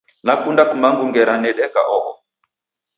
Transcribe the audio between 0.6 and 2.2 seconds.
kumangu ngera nedeka oho.